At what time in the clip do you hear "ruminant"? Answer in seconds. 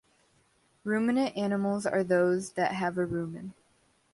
0.83-1.37